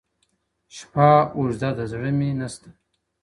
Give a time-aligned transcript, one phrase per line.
[0.75, 2.69] شپه اوږده ده زړه مي نسته